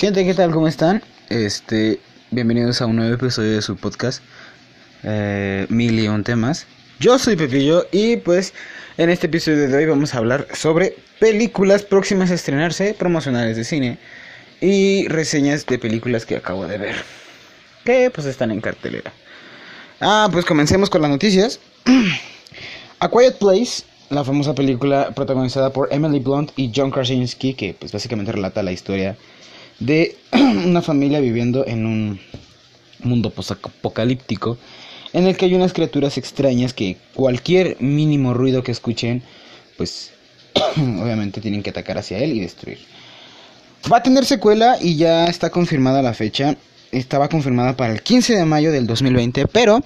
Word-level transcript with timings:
Gente, 0.00 0.24
¿qué 0.24 0.32
tal? 0.32 0.50
¿Cómo 0.50 0.66
están? 0.66 1.02
Este, 1.28 2.00
bienvenidos 2.30 2.80
a 2.80 2.86
un 2.86 2.96
nuevo 2.96 3.12
episodio 3.16 3.52
de 3.52 3.60
su 3.60 3.76
podcast 3.76 4.22
eh, 5.02 5.66
Mil 5.68 5.98
y 5.98 6.08
un 6.08 6.24
temas. 6.24 6.66
Yo 7.00 7.18
soy 7.18 7.36
Pepillo 7.36 7.86
y 7.92 8.16
pues 8.16 8.54
en 8.96 9.10
este 9.10 9.26
episodio 9.26 9.68
de 9.68 9.76
hoy 9.76 9.84
vamos 9.84 10.14
a 10.14 10.16
hablar 10.16 10.46
sobre 10.54 10.96
películas 11.18 11.82
próximas 11.82 12.30
a 12.30 12.34
estrenarse, 12.34 12.94
promocionales 12.94 13.58
de 13.58 13.64
cine 13.64 13.98
y 14.62 15.06
reseñas 15.08 15.66
de 15.66 15.78
películas 15.78 16.24
que 16.24 16.36
acabo 16.36 16.66
de 16.66 16.78
ver. 16.78 16.96
Que 17.84 18.08
pues 18.08 18.26
están 18.26 18.52
en 18.52 18.62
cartelera. 18.62 19.12
Ah, 20.00 20.30
pues 20.32 20.46
comencemos 20.46 20.88
con 20.88 21.02
las 21.02 21.10
noticias. 21.10 21.60
A 23.00 23.10
Quiet 23.10 23.36
Place, 23.36 23.82
la 24.08 24.24
famosa 24.24 24.54
película 24.54 25.10
protagonizada 25.14 25.74
por 25.74 25.92
Emily 25.92 26.20
Blunt 26.20 26.52
y 26.56 26.72
John 26.74 26.90
Krasinski, 26.90 27.52
que 27.52 27.76
pues 27.78 27.92
básicamente 27.92 28.32
relata 28.32 28.62
la 28.62 28.72
historia 28.72 29.14
de 29.80 30.16
una 30.32 30.82
familia 30.82 31.20
viviendo 31.20 31.66
en 31.66 31.86
un 31.86 32.20
mundo 33.02 33.32
apocalíptico 33.36 34.58
en 35.12 35.26
el 35.26 35.36
que 35.36 35.46
hay 35.46 35.54
unas 35.54 35.72
criaturas 35.72 36.18
extrañas 36.18 36.72
que 36.72 36.96
cualquier 37.14 37.76
mínimo 37.80 38.32
ruido 38.34 38.62
que 38.62 38.72
escuchen, 38.72 39.22
pues 39.76 40.12
obviamente 40.76 41.40
tienen 41.40 41.62
que 41.62 41.70
atacar 41.70 41.98
hacia 41.98 42.18
él 42.18 42.32
y 42.32 42.40
destruir. 42.40 42.78
Va 43.90 43.98
a 43.98 44.02
tener 44.02 44.24
secuela 44.24 44.76
y 44.80 44.96
ya 44.96 45.24
está 45.24 45.50
confirmada 45.50 46.02
la 46.02 46.14
fecha. 46.14 46.56
Estaba 46.92 47.28
confirmada 47.28 47.76
para 47.76 47.92
el 47.92 48.02
15 48.02 48.36
de 48.36 48.44
mayo 48.44 48.72
del 48.72 48.86
2020, 48.86 49.46
pero 49.46 49.82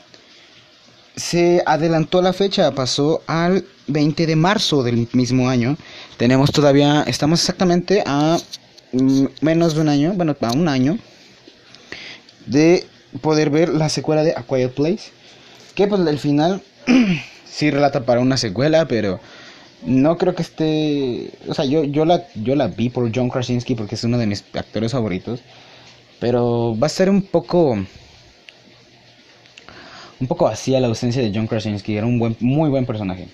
se 1.16 1.62
adelantó 1.64 2.20
la 2.20 2.33
fecha, 2.33 2.74
pasó 2.74 3.22
al 3.27 3.64
20 3.86 4.27
de 4.27 4.36
marzo 4.36 4.83
del 4.83 5.08
mismo 5.12 5.48
año. 5.48 5.77
Tenemos 6.16 6.50
todavía, 6.50 7.05
estamos 7.06 7.41
exactamente 7.41 8.02
a 8.05 8.38
menos 9.41 9.75
de 9.75 9.80
un 9.80 9.89
año, 9.89 10.12
bueno, 10.15 10.37
a 10.41 10.53
un 10.53 10.69
año 10.69 10.98
de 12.47 12.84
poder 13.20 13.51
ver 13.51 13.69
la 13.69 13.89
secuela 13.89 14.23
de 14.23 14.33
A 14.36 14.42
Quiet 14.42 14.73
Place. 14.73 15.11
Que 15.75 15.86
pues 15.86 16.01
el 16.06 16.19
final 16.19 16.62
sí 17.45 17.70
relata 17.70 18.05
para 18.05 18.20
una 18.20 18.36
secuela, 18.36 18.86
pero 18.86 19.20
no 19.84 20.17
creo 20.17 20.34
que 20.34 20.42
esté, 20.42 21.31
o 21.48 21.55
sea, 21.55 21.64
yo 21.64 21.84
yo 21.84 22.05
la 22.05 22.27
yo 22.34 22.55
la 22.55 22.69
vi 22.69 22.89
por 22.89 23.11
John 23.14 23.28
Krasinski 23.28 23.75
porque 23.75 23.97
es 23.97 24.05
uno 24.05 24.19
de 24.19 24.27
mis 24.27 24.45
actores 24.55 24.92
favoritos, 24.92 25.41
pero 26.20 26.77
va 26.79 26.86
a 26.86 26.91
ser 26.91 27.11
un 27.11 27.23
poco 27.23 27.73
un 30.20 30.27
poco 30.29 30.45
vacía 30.45 30.81
la 30.81 30.86
ausencia 30.86 31.23
de 31.23 31.33
John 31.34 31.47
Krasinski, 31.47 31.97
era 31.97 32.06
un 32.06 32.19
buen 32.19 32.36
muy 32.41 32.70
buen 32.70 32.86
personaje. 32.86 33.29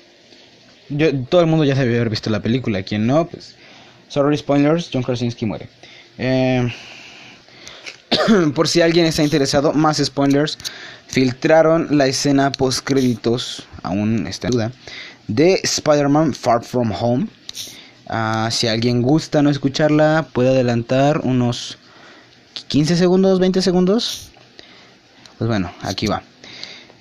Yo, 0.89 1.17
todo 1.25 1.41
el 1.41 1.47
mundo 1.47 1.65
ya 1.65 1.77
se 1.77 1.83
haber 1.83 2.11
visto 2.11 2.31
la 2.31 2.41
película, 2.41 2.83
quien 2.83 3.07
no, 3.07 3.27
pues 3.29 3.55
sorry 4.11 4.37
spoilers, 4.37 4.91
John 4.93 5.03
Krasinski 5.03 5.47
muere. 5.47 5.69
Eh, 6.19 6.69
por 8.55 8.69
si 8.69 8.83
alguien 8.83 9.07
está 9.07 9.23
interesado, 9.23 9.73
más 9.73 9.97
spoilers, 9.99 10.59
filtraron 11.07 11.97
la 11.97 12.07
escena 12.07 12.53
post 12.53 12.85
créditos, 12.85 13.67
aún 13.83 14.27
está 14.27 14.49
en 14.49 14.53
duda, 14.53 14.73
de 15.29 15.61
Spider-Man 15.63 16.35
Far 16.35 16.63
From 16.63 16.93
Home. 16.93 17.29
Ah, 18.09 18.49
si 18.51 18.67
alguien 18.67 19.03
gusta 19.03 19.41
no 19.41 19.51
escucharla, 19.51 20.27
puede 20.33 20.51
adelantar 20.51 21.21
unos 21.21 21.79
15 22.69 22.97
segundos, 22.97 23.39
20 23.39 23.63
segundos. 23.63 24.31
Pues 25.39 25.49
bueno, 25.49 25.73
aquí 25.83 26.07
va. 26.07 26.23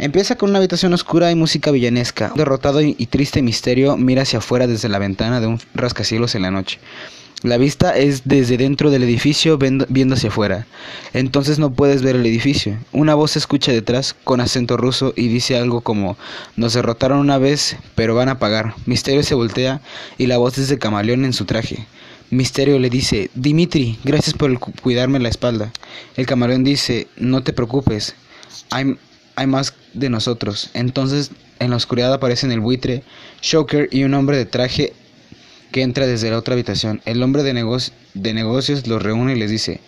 Empieza 0.02 0.38
con 0.38 0.52
una 0.52 0.60
habitación 0.60 0.94
oscura 0.94 1.30
y 1.30 1.36
música 1.36 1.72
villanesca. 1.72 2.30
Un 2.32 2.38
derrotado 2.38 2.80
y 2.80 2.94
triste 3.08 3.42
misterio 3.42 3.98
mira 3.98 4.22
hacia 4.22 4.40
afuera 4.40 4.66
desde 4.66 4.88
la 4.88 4.98
ventana 4.98 5.42
de 5.42 5.48
un 5.48 5.60
rascacielos 5.76 6.36
en 6.36 6.44
la 6.44 6.52
noche. 6.52 6.80
La 7.44 7.58
vista 7.58 7.98
es 7.98 8.22
desde 8.24 8.56
dentro 8.56 8.92
del 8.92 9.04
edificio 9.04 9.58
viendo 9.58 10.16
hacia 10.16 10.30
afuera. 10.30 10.68
Entonces 11.12 11.60
no 11.60 11.74
puedes 11.74 12.02
ver 12.02 12.16
el 12.16 12.26
edificio. 12.26 12.78
Una 12.94 13.14
voz 13.14 13.32
se 13.32 13.40
escucha 13.40 13.74
detrás 13.74 14.16
con 14.24 14.40
acento 14.40 14.78
ruso 14.78 15.12
y 15.18 15.28
dice 15.28 15.58
algo 15.58 15.82
como 15.82 16.18
nos 16.56 16.76
derrotaron 16.76 17.20
una 17.20 17.38
vez, 17.38 17.76
pero 17.96 18.16
van 18.16 18.30
a 18.30 18.40
pagar. 18.40 18.76
Misterio 18.86 19.22
se 19.24 19.36
voltea 19.36 19.82
y 20.18 20.28
la 20.28 20.38
voz 20.38 20.58
es 20.60 20.70
de 20.70 20.80
camaleón 20.80 21.26
en 21.26 21.34
su 21.34 21.44
traje. 21.44 21.86
Misterio 22.30 22.80
le 22.80 22.90
dice, 22.90 23.32
Dimitri, 23.36 24.00
gracias 24.06 24.34
por 24.34 24.58
cuidarme 24.60 25.20
la 25.20 25.28
espalda. 25.28 25.74
El 26.16 26.26
camaleón 26.26 26.64
dice, 26.64 27.10
no 27.18 27.44
te 27.44 27.52
preocupes, 27.52 28.16
hay, 28.70 28.96
hay 29.36 29.48
más 29.48 29.74
de 29.94 30.10
nosotros. 30.10 30.70
Entonces 30.74 31.32
en 31.60 31.72
la 31.72 31.76
oscuridad 31.76 32.14
aparecen 32.14 32.52
el 32.52 32.62
buitre, 32.62 33.04
Shoker 33.42 33.90
y 33.92 34.04
un 34.04 34.14
hombre 34.14 34.38
de 34.38 34.46
traje 34.46 34.94
que 35.72 35.82
entra 35.82 36.08
desde 36.08 36.32
la 36.32 36.38
otra 36.38 36.54
habitación. 36.54 37.02
El 37.06 37.22
hombre 37.22 37.44
de, 37.44 37.54
de 38.14 38.34
negocios 38.34 38.88
los 38.88 39.04
reúne 39.04 39.36
y 39.36 39.40
les 39.40 39.52
dice, 39.52 39.82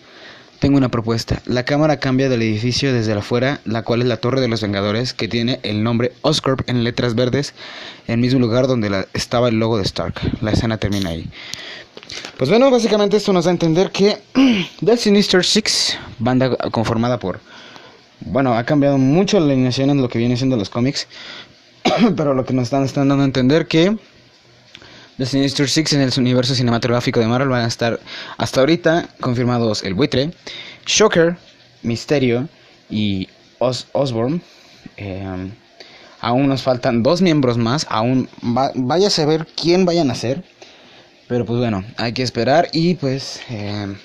tengo 0.58 0.76
una 0.76 0.90
propuesta. 0.90 1.42
La 1.44 1.64
cámara 1.64 1.98
cambia 1.98 2.28
del 2.28 2.42
edificio 2.42 2.92
desde 2.92 3.12
afuera, 3.14 3.60
la 3.64 3.82
cual 3.82 4.02
es 4.02 4.06
la 4.06 4.18
Torre 4.18 4.40
de 4.40 4.48
los 4.48 4.62
Vengadores, 4.62 5.12
que 5.12 5.26
tiene 5.26 5.58
el 5.64 5.82
nombre 5.82 6.12
Oscorp 6.22 6.68
en 6.68 6.84
letras 6.84 7.14
verdes, 7.14 7.54
en 8.06 8.14
el 8.14 8.20
mismo 8.20 8.38
lugar 8.38 8.68
donde 8.68 9.06
estaba 9.12 9.48
el 9.48 9.58
logo 9.58 9.76
de 9.76 9.82
Stark. 9.82 10.14
La 10.40 10.52
escena 10.52 10.78
termina 10.78 11.10
ahí. 11.10 11.28
Pues 12.36 12.48
bueno, 12.48 12.70
básicamente 12.70 13.16
esto 13.16 13.32
nos 13.32 13.46
da 13.46 13.50
a 13.50 13.52
entender 13.52 13.90
que 13.90 14.18
The 14.84 14.96
Sinister 14.96 15.44
Six, 15.44 15.98
banda 16.18 16.56
conformada 16.70 17.18
por... 17.18 17.40
Bueno, 18.26 18.54
ha 18.54 18.64
cambiado 18.64 18.98
mucho 18.98 19.40
la 19.40 19.46
alineación 19.46 19.90
en 19.90 20.00
lo 20.00 20.08
que 20.08 20.18
viene 20.18 20.36
siendo 20.36 20.56
los 20.56 20.70
cómics, 20.70 21.08
pero 22.16 22.34
lo 22.34 22.44
que 22.44 22.52
nos 22.52 22.64
están, 22.64 22.84
están 22.84 23.08
dando 23.08 23.22
a 23.22 23.26
entender 23.26 23.66
que 23.66 23.96
The 25.18 25.26
Sinister 25.26 25.68
Six 25.68 25.92
en 25.94 26.02
el 26.02 26.12
universo 26.16 26.54
cinematográfico 26.54 27.20
de 27.20 27.26
Marvel 27.26 27.48
van 27.48 27.64
a 27.64 27.68
estar 27.68 28.00
hasta 28.38 28.60
ahorita 28.60 29.08
confirmados 29.20 29.82
el 29.82 29.94
buitre, 29.94 30.30
Shocker, 30.86 31.36
Misterio 31.82 32.48
y 32.88 33.28
Osborn. 33.58 34.40
Em, 34.96 35.50
aún 36.20 36.48
nos 36.48 36.62
faltan 36.62 37.02
dos 37.02 37.22
miembros 37.22 37.58
más, 37.58 37.86
aún 37.90 38.28
vaya 38.40 39.08
a 39.08 39.10
saber 39.10 39.46
quién 39.56 39.84
vayan 39.84 40.10
a 40.10 40.14
ser. 40.14 40.44
Pero 41.28 41.44
pues 41.44 41.58
bueno, 41.58 41.84
hay 41.96 42.12
que 42.12 42.22
esperar 42.22 42.68
y 42.72 42.94
pues 42.94 43.40
em, 43.48 43.96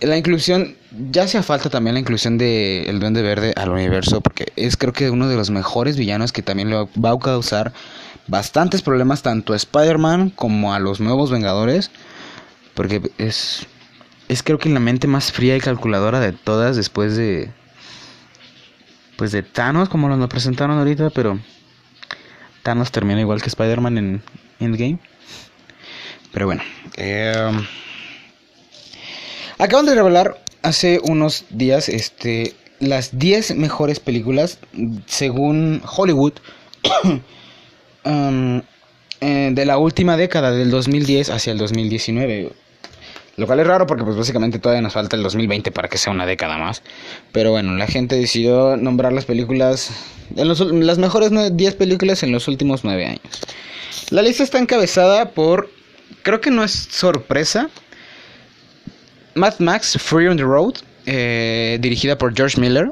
la 0.00 0.16
inclusión, 0.16 0.76
ya 1.10 1.24
hacía 1.24 1.42
falta 1.42 1.70
también 1.70 1.94
la 1.94 2.00
inclusión 2.00 2.38
de 2.38 2.84
El 2.84 3.00
Duende 3.00 3.22
Verde 3.22 3.52
al 3.56 3.70
universo, 3.70 4.20
porque 4.20 4.52
es 4.56 4.76
creo 4.76 4.92
que 4.92 5.10
uno 5.10 5.28
de 5.28 5.36
los 5.36 5.50
mejores 5.50 5.96
villanos 5.96 6.32
que 6.32 6.42
también 6.42 6.70
le 6.70 6.76
va 6.76 7.10
a 7.10 7.18
causar 7.18 7.72
bastantes 8.26 8.82
problemas 8.82 9.22
tanto 9.22 9.52
a 9.52 9.56
Spider-Man 9.56 10.30
como 10.30 10.74
a 10.74 10.78
los 10.78 11.00
nuevos 11.00 11.30
Vengadores. 11.30 11.90
Porque 12.74 13.10
es, 13.16 13.66
es 14.28 14.42
creo 14.42 14.58
que 14.58 14.68
la 14.68 14.80
mente 14.80 15.06
más 15.06 15.32
fría 15.32 15.56
y 15.56 15.60
calculadora 15.60 16.20
de 16.20 16.32
todas 16.32 16.76
después 16.76 17.16
de... 17.16 17.50
Pues 19.16 19.32
de 19.32 19.42
Thanos, 19.42 19.88
como 19.88 20.10
lo 20.10 20.28
presentaron 20.28 20.76
ahorita, 20.76 21.08
pero 21.08 21.38
Thanos 22.62 22.92
termina 22.92 23.20
igual 23.20 23.40
que 23.40 23.48
Spider-Man 23.48 23.96
en 23.96 24.22
Endgame. 24.60 24.98
Pero 26.32 26.44
bueno. 26.44 26.62
Eh, 26.98 27.50
acaban 29.58 29.86
de 29.86 29.94
revelar 29.94 30.40
hace 30.62 31.00
unos 31.02 31.44
días 31.50 31.88
este, 31.88 32.54
las 32.80 33.18
10 33.18 33.56
mejores 33.56 34.00
películas 34.00 34.58
según 35.06 35.82
Hollywood 35.84 36.34
eh, 38.04 39.50
de 39.52 39.64
la 39.64 39.78
última 39.78 40.16
década, 40.16 40.50
del 40.50 40.70
2010 40.70 41.30
hacia 41.30 41.52
el 41.52 41.58
2019. 41.58 42.52
Lo 43.36 43.46
cual 43.46 43.60
es 43.60 43.66
raro 43.66 43.86
porque 43.86 44.02
pues 44.02 44.16
básicamente 44.16 44.58
todavía 44.58 44.80
nos 44.80 44.94
falta 44.94 45.14
el 45.14 45.22
2020 45.22 45.70
para 45.70 45.88
que 45.88 45.98
sea 45.98 46.12
una 46.12 46.24
década 46.24 46.56
más. 46.56 46.82
Pero 47.32 47.50
bueno, 47.50 47.74
la 47.74 47.86
gente 47.86 48.16
decidió 48.16 48.76
nombrar 48.78 49.12
las 49.12 49.26
películas, 49.26 49.90
en 50.34 50.86
las 50.86 50.98
mejores 50.98 51.30
10 51.54 51.74
películas 51.74 52.22
en 52.22 52.32
los 52.32 52.48
últimos 52.48 52.82
9 52.82 53.06
años. 53.06 53.42
La 54.10 54.22
lista 54.22 54.42
está 54.42 54.58
encabezada 54.58 55.30
por, 55.30 55.70
creo 56.22 56.40
que 56.40 56.50
no 56.50 56.64
es 56.64 56.72
sorpresa, 56.72 57.68
Mad 59.36 59.54
Max 59.60 59.96
Free 60.00 60.26
on 60.26 60.36
the 60.36 60.42
Road, 60.42 60.74
eh, 61.06 61.78
dirigida 61.80 62.18
por 62.18 62.34
George 62.34 62.60
Miller, 62.60 62.90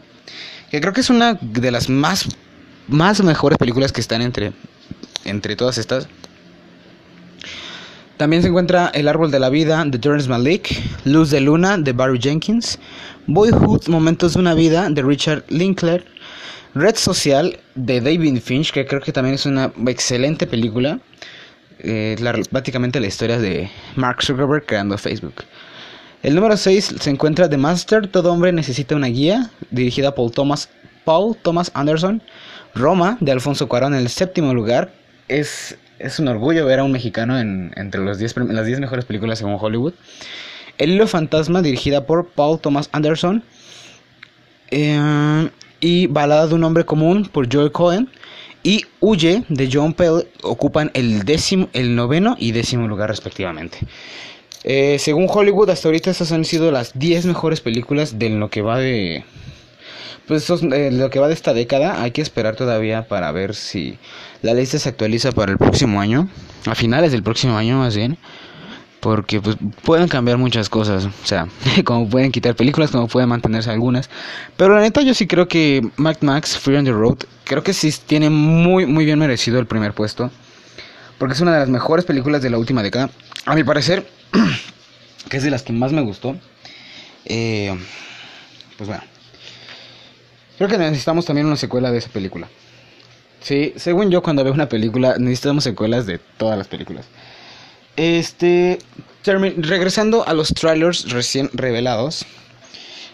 que 0.70 0.80
creo 0.80 0.92
que 0.92 1.00
es 1.00 1.10
una 1.10 1.34
de 1.40 1.70
las 1.70 1.88
más, 1.88 2.28
más 2.86 3.22
mejores 3.22 3.58
películas 3.58 3.90
que 3.90 4.00
están 4.00 4.22
entre 4.22 4.52
entre 5.24 5.56
todas 5.56 5.78
estas. 5.78 6.06
También 8.16 8.42
se 8.42 8.48
encuentra 8.48 8.90
El 8.94 9.08
Árbol 9.08 9.30
de 9.30 9.40
la 9.40 9.48
Vida 9.48 9.84
de 9.84 9.98
Terrence 9.98 10.28
Malick, 10.28 10.80
Luz 11.04 11.30
de 11.30 11.40
Luna 11.40 11.76
de 11.78 11.92
Barry 11.92 12.20
Jenkins, 12.20 12.78
Boyhood, 13.26 13.88
Momentos 13.88 14.34
de 14.34 14.40
una 14.40 14.54
Vida 14.54 14.88
de 14.88 15.02
Richard 15.02 15.44
Linkler, 15.48 16.06
Red 16.74 16.94
Social 16.94 17.58
de 17.74 18.00
David 18.00 18.40
Finch, 18.40 18.70
que 18.72 18.86
creo 18.86 19.00
que 19.00 19.12
también 19.12 19.34
es 19.34 19.46
una 19.46 19.72
excelente 19.86 20.46
película. 20.46 21.00
Eh, 21.80 22.16
la, 22.20 22.38
historia 23.06 23.38
de 23.38 23.68
Mark 23.96 24.22
Zuckerberg 24.22 24.64
creando 24.64 24.96
Facebook. 24.96 25.34
El 26.24 26.34
número 26.34 26.56
6 26.56 26.94
se 27.00 27.10
encuentra 27.10 27.50
The 27.50 27.58
Master, 27.58 28.08
Todo 28.08 28.32
hombre 28.32 28.50
necesita 28.50 28.96
una 28.96 29.08
guía, 29.08 29.50
dirigida 29.70 30.14
por 30.14 30.32
Paul 31.04 31.36
Thomas 31.36 31.70
Anderson. 31.74 32.22
Roma, 32.74 33.18
de 33.20 33.30
Alfonso 33.30 33.68
Cuarón, 33.68 33.92
en 33.92 34.00
el 34.00 34.08
séptimo 34.08 34.54
lugar, 34.54 34.90
es, 35.28 35.76
es 35.98 36.18
un 36.18 36.28
orgullo 36.28 36.64
ver 36.64 36.78
a 36.78 36.84
un 36.84 36.92
mexicano 36.92 37.38
en, 37.38 37.72
entre 37.76 38.00
los 38.00 38.16
diez, 38.16 38.34
las 38.38 38.64
10 38.64 38.80
mejores 38.80 39.04
películas 39.04 39.38
según 39.38 39.58
Hollywood. 39.60 39.92
El 40.78 40.92
hilo 40.92 41.06
fantasma 41.06 41.60
dirigida 41.60 42.06
por 42.06 42.26
Paul 42.28 42.58
Thomas 42.58 42.88
Anderson. 42.92 43.44
Eh, 44.70 45.50
y 45.80 46.06
Balada 46.06 46.46
de 46.46 46.54
un 46.54 46.64
hombre 46.64 46.86
común 46.86 47.28
por 47.30 47.52
Joe 47.52 47.70
Cohen. 47.70 48.08
Y 48.62 48.86
Huye 49.00 49.44
de 49.50 49.68
John 49.70 49.92
Pell 49.92 50.26
ocupan 50.42 50.90
el, 50.94 51.24
décimo, 51.24 51.68
el 51.74 51.94
noveno 51.94 52.34
y 52.38 52.52
décimo 52.52 52.88
lugar 52.88 53.10
respectivamente. 53.10 53.76
Eh, 54.64 54.98
según 54.98 55.26
Hollywood, 55.30 55.68
hasta 55.68 55.88
ahorita 55.88 56.10
estas 56.10 56.32
han 56.32 56.46
sido 56.46 56.72
las 56.72 56.98
10 56.98 57.26
mejores 57.26 57.60
películas 57.60 58.18
de 58.18 58.30
lo 58.30 58.48
que 58.48 58.62
va 58.62 58.78
de. 58.78 59.24
Pues 60.26 60.48
eh, 60.48 60.90
lo 60.90 61.10
que 61.10 61.20
va 61.20 61.28
de 61.28 61.34
esta 61.34 61.52
década. 61.52 62.02
Hay 62.02 62.12
que 62.12 62.22
esperar 62.22 62.56
todavía 62.56 63.06
para 63.06 63.30
ver 63.30 63.54
si 63.54 63.98
la 64.40 64.54
lista 64.54 64.78
se 64.78 64.88
actualiza 64.88 65.32
para 65.32 65.52
el 65.52 65.58
próximo 65.58 66.00
año. 66.00 66.28
A 66.64 66.74
finales 66.74 67.12
del 67.12 67.22
próximo 67.22 67.58
año, 67.58 67.78
más 67.78 67.94
bien. 67.94 68.16
Porque 69.00 69.38
pues, 69.38 69.56
pueden 69.82 70.08
cambiar 70.08 70.38
muchas 70.38 70.70
cosas. 70.70 71.04
O 71.04 71.26
sea, 71.26 71.46
como 71.84 72.08
pueden 72.08 72.32
quitar 72.32 72.56
películas, 72.56 72.90
como 72.90 73.06
pueden 73.06 73.28
mantenerse 73.28 73.70
algunas. 73.70 74.08
Pero 74.56 74.74
la 74.74 74.80
neta, 74.80 75.02
yo 75.02 75.12
sí 75.12 75.26
creo 75.26 75.46
que 75.46 75.86
Mac 75.96 76.22
Max, 76.22 76.56
Free 76.56 76.76
on 76.76 76.86
the 76.86 76.92
Road, 76.92 77.18
creo 77.44 77.62
que 77.62 77.74
sí 77.74 77.92
tiene 78.06 78.30
muy, 78.30 78.86
muy 78.86 79.04
bien 79.04 79.18
merecido 79.18 79.58
el 79.58 79.66
primer 79.66 79.92
puesto. 79.92 80.30
Porque 81.18 81.34
es 81.34 81.40
una 81.42 81.52
de 81.52 81.60
las 81.60 81.68
mejores 81.68 82.06
películas 82.06 82.40
de 82.40 82.48
la 82.48 82.56
última 82.56 82.82
década. 82.82 83.10
A 83.44 83.54
mi 83.54 83.62
parecer, 83.62 84.06
que 85.28 85.36
es 85.36 85.42
de 85.42 85.50
las 85.50 85.62
que 85.62 85.72
más 85.72 85.92
me 85.92 86.02
gustó. 86.02 86.36
Eh, 87.24 87.76
pues 88.76 88.88
bueno. 88.88 89.04
Creo 90.56 90.68
que 90.68 90.78
necesitamos 90.78 91.24
también 91.24 91.46
una 91.46 91.56
secuela 91.56 91.90
de 91.90 91.98
esa 91.98 92.10
película. 92.10 92.48
Sí, 93.40 93.74
según 93.76 94.10
yo 94.10 94.22
cuando 94.22 94.44
veo 94.44 94.52
una 94.52 94.68
película 94.68 95.16
necesitamos 95.18 95.64
secuelas 95.64 96.06
de 96.06 96.18
todas 96.18 96.56
las 96.56 96.68
películas. 96.68 97.06
Este, 97.96 98.78
regresando 99.24 100.26
a 100.26 100.32
los 100.32 100.48
trailers 100.48 101.10
recién 101.10 101.50
revelados. 101.52 102.24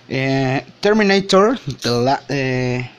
Eh, 0.09 0.65
Terminator, 0.81 1.59
eh, 2.29 2.91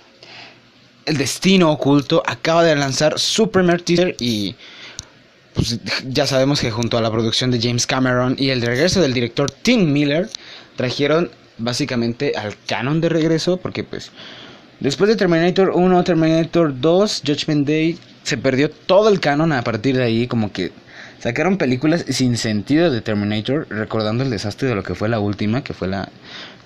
el 1.06 1.18
destino 1.18 1.72
oculto, 1.72 2.24
acaba 2.26 2.64
de 2.64 2.76
lanzar 2.76 3.20
su 3.20 3.50
primer 3.50 3.82
teaser 3.82 4.16
y 4.20 4.56
pues, 5.54 5.80
ya 6.08 6.26
sabemos 6.28 6.62
que 6.62 6.72
junto 6.72 6.98
a 6.98 7.02
la 7.02 7.12
producción 7.12 7.52
de 7.52 7.60
James 7.62 7.86
Cameron 7.86 8.36
y 8.38 8.50
el 8.50 8.62
regreso 8.62 9.02
del 9.02 9.14
director 9.14 9.52
Tim 9.52 9.92
Miller, 9.92 10.30
trajeron 10.76 11.30
básicamente 11.58 12.34
al 12.36 12.56
canon 12.66 13.02
de 13.02 13.10
regreso, 13.10 13.58
porque 13.58 13.84
pues 13.84 14.12
después 14.80 15.10
de 15.10 15.16
Terminator 15.16 15.72
1, 15.76 16.04
Terminator 16.04 16.80
2, 16.80 17.24
Judgment 17.26 17.68
Day, 17.68 18.00
se 18.24 18.38
perdió 18.38 18.70
todo 18.70 19.10
el 19.10 19.20
canon 19.20 19.52
a 19.52 19.64
partir 19.64 19.98
de 19.98 20.04
ahí, 20.04 20.28
como 20.28 20.52
que 20.52 20.72
sacaron 21.20 21.58
películas 21.58 22.06
sin 22.10 22.38
sentido 22.38 22.90
de 22.90 23.02
Terminator, 23.02 23.68
recordando 23.70 24.24
el 24.24 24.30
desastre 24.30 24.70
de 24.70 24.76
lo 24.76 24.84
que 24.84 24.96
fue 24.96 25.10
la 25.10 25.20
última, 25.20 25.64
que 25.64 25.74
fue 25.74 25.88
la 25.88 26.10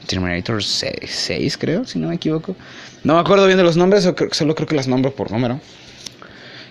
Terminator 0.05 0.63
6, 0.63 1.57
creo, 1.57 1.85
si 1.85 1.97
no 1.97 2.09
me 2.09 2.15
equivoco. 2.15 2.55
No 3.03 3.15
me 3.15 3.19
acuerdo 3.19 3.47
bien 3.47 3.57
de 3.57 3.63
los 3.63 3.77
nombres, 3.77 4.07
solo 4.31 4.55
creo 4.55 4.67
que 4.67 4.75
las 4.75 4.87
nombro 4.87 5.15
por 5.15 5.31
número 5.31 5.59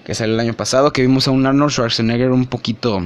que 0.05 0.15
salió 0.15 0.35
el 0.35 0.41
año 0.41 0.55
pasado, 0.55 0.93
que 0.93 1.03
vimos 1.03 1.27
a 1.29 1.31
un 1.31 1.47
Arnold 1.47 1.73
Schwarzenegger 1.73 2.31
un 2.31 2.47
poquito... 2.47 3.03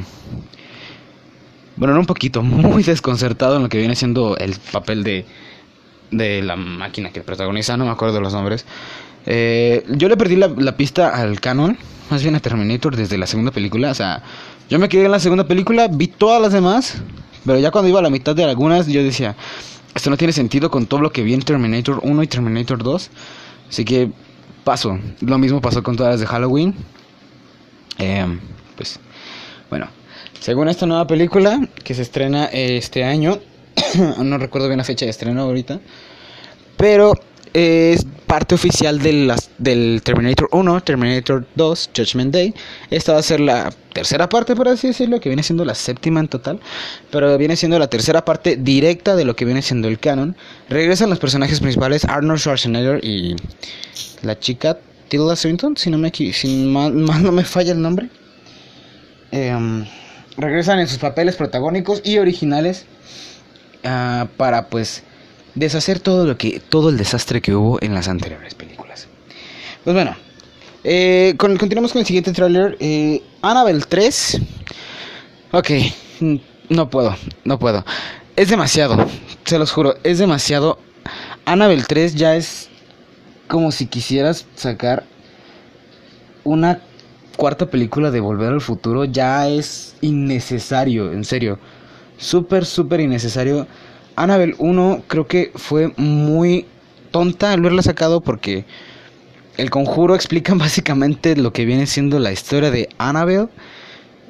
Bueno, 1.77 1.95
no 1.95 2.01
un 2.01 2.07
poquito, 2.07 2.43
muy 2.43 2.83
desconcertado 2.83 3.57
en 3.57 3.63
lo 3.63 3.69
que 3.69 3.79
viene 3.79 3.95
siendo 3.95 4.37
el 4.37 4.57
papel 4.73 5.05
de, 5.05 5.25
de 6.11 6.43
la 6.43 6.57
máquina 6.57 7.11
que 7.11 7.21
protagoniza, 7.21 7.77
no 7.77 7.85
me 7.85 7.93
acuerdo 7.93 8.17
de 8.17 8.21
los 8.21 8.33
nombres. 8.33 8.67
Eh, 9.27 9.85
yo 9.91 10.09
le 10.09 10.17
perdí 10.17 10.37
la, 10.37 10.49
la, 10.49 10.77
pista 10.77 11.11
al 11.11 11.41
canon, 11.41 11.77
más 12.11 12.23
bien 12.23 12.35
a 12.35 12.41
Terminator 12.41 12.97
desde 12.97 13.17
la 13.17 13.27
segunda 13.27 13.53
película. 13.53 13.91
O 13.91 13.95
sea, 13.95 14.23
yo 14.69 14.79
me 14.79 14.89
quedé 14.89 15.05
en 15.05 15.13
la 15.13 15.21
segunda 15.21 15.47
película, 15.47 15.87
vi 15.89 16.09
todas 16.09 16.43
las 16.43 16.53
demás, 16.53 16.97
pero 17.47 17.59
ya 17.59 17.71
cuando 17.71 17.89
iba 17.89 18.01
a 18.01 18.03
la 18.03 18.11
mitad 18.11 18.35
de 18.35 18.45
algunas, 18.45 18.89
yo 18.89 19.03
decía, 19.05 19.37
esto 19.95 20.11
no 20.11 20.17
tiene 20.17 20.33
sentido 20.33 20.71
con 20.71 20.87
todo 20.87 21.01
lo 21.01 21.13
que 21.13 21.23
vi 21.23 21.35
en 21.35 21.43
Terminator 21.43 22.01
1 22.03 22.23
y 22.23 22.27
Terminator 22.27 22.83
2. 22.83 23.11
Así 23.69 23.85
que 23.85 24.11
paso. 24.69 24.99
Lo 25.21 25.39
mismo 25.39 25.63
pasó 25.63 25.83
con 25.83 25.97
todas 25.97 26.13
las 26.13 26.21
de 26.21 26.27
Halloween. 26.27 26.75
Eh, 27.97 28.39
pues, 28.77 29.01
bueno. 29.71 29.89
Según 30.41 30.69
esta 30.69 30.85
nueva 30.85 31.07
película 31.07 31.59
que 31.83 31.95
se 31.95 32.03
estrena 32.03 32.45
este 32.53 33.03
año, 33.03 33.39
no 34.23 34.37
recuerdo 34.37 34.69
bien 34.69 34.77
la 34.77 34.85
fecha 34.85 35.07
de 35.07 35.11
estreno 35.11 35.41
ahorita, 35.41 35.81
pero 36.77 37.15
es 37.55 38.07
parte 38.27 38.55
oficial 38.55 38.99
de 39.01 39.13
las, 39.13 39.51
del 39.59 40.03
Terminator 40.05 40.49
1, 40.53 40.81
Terminator 40.83 41.47
2, 41.55 41.91
Judgment 41.97 42.33
Day. 42.33 42.55
Esta 42.91 43.13
va 43.15 43.19
a 43.19 43.23
ser 43.23 43.41
la 43.41 43.73
tercera 43.93 44.29
parte, 44.29 44.55
por 44.55 44.69
así 44.69 44.89
decirlo, 44.89 45.21
que 45.21 45.29
viene 45.29 45.43
siendo 45.43 45.65
la 45.65 45.75
séptima 45.75 46.21
en 46.21 46.29
total, 46.29 46.61
pero 47.11 47.37
viene 47.39 47.57
siendo 47.57 47.79
la 47.79 47.89
tercera 47.89 48.25
parte 48.25 48.57
directa 48.57 49.17
de 49.17 49.25
lo 49.25 49.35
que 49.35 49.45
viene 49.45 49.63
siendo 49.63 49.89
el 49.89 49.99
canon. 49.99 50.37
Regresan 50.69 51.11
los 51.11 51.19
personajes 51.19 51.61
principales 51.61 52.05
Arnold 52.05 52.41
Schwarzenegger 52.41 53.05
y 53.05 53.35
la 54.23 54.39
chica 54.39 54.79
Tilda 55.09 55.37
Swinton, 55.37 55.77
si 55.77 55.91
no 55.91 55.99
me 55.99 56.13
si 56.13 56.65
no 56.67 57.33
me 57.33 57.45
falla 57.45 57.73
el 57.73 57.81
nombre. 57.81 58.09
Em, 59.31 59.85
regresan 60.37 60.79
en 60.79 60.89
sus 60.89 60.99
papeles 60.99 61.37
protagónicos 61.37 62.01
y 62.05 62.19
originales 62.19 62.87
uh, 63.85 64.27
para 64.37 64.69
pues 64.69 65.03
deshacer 65.59 66.01
todo 66.01 66.27
lo 66.27 66.37
que 66.37 66.61
todo 66.61 66.89
el 66.89 66.97
desastre 66.97 67.41
que 67.41 67.55
hubo 67.55 67.79
en 67.83 67.95
las 67.95 68.09
anteriores 68.09 68.55
películas. 68.55 69.09
Pues 69.85 69.95
bueno, 69.95 70.17
eh, 70.85 71.35
continuamos 71.39 71.93
con 71.93 72.01
el 72.01 72.07
siguiente 72.07 72.33
tráiler. 72.33 72.77
Eh, 72.81 73.23
Annabelle 73.43 73.85
3. 73.89 74.41
Ok, 75.53 75.71
no 76.69 76.91
puedo, 76.91 77.17
no 77.45 77.59
puedo. 77.59 77.85
Es 78.37 78.49
demasiado, 78.51 79.07
se 79.45 79.59
los 79.59 79.73
juro, 79.73 79.97
es 80.05 80.19
demasiado. 80.19 80.79
Annabelle 81.45 81.85
3 81.87 82.15
ya 82.15 82.37
es 82.37 82.69
como 83.49 83.73
si 83.73 83.87
quisieras 83.87 84.47
sacar 84.55 85.05
una 86.45 86.81
cuarta 87.37 87.71
película 87.71 88.11
de 88.11 88.21
Volver 88.21 88.53
al 88.53 88.61
Futuro. 88.61 89.05
Ya 89.05 89.49
es 89.49 89.97
innecesario, 90.03 91.13
en 91.13 91.25
serio. 91.25 91.59
Súper, 92.19 92.67
súper 92.67 93.01
innecesario. 93.01 93.67
Annabelle 94.23 94.55
1 94.59 95.05
creo 95.07 95.27
que 95.27 95.53
fue 95.55 95.93
muy 95.97 96.67
tonta 97.11 97.53
al 97.53 97.61
verla 97.61 97.83
sacado 97.83 98.21
porque 98.21 98.65
el 99.57 99.71
conjuro 99.71 100.15
explica 100.15 100.55
básicamente 100.57 101.37
lo 101.37 101.53
que 101.53 101.65
viene 101.65 101.87
siendo 101.87 102.19
la 102.19 102.33
historia 102.33 102.71
de 102.71 102.89
Annabelle. 102.99 103.49